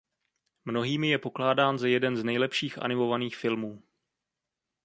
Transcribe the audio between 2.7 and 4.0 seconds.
animovaných filmů.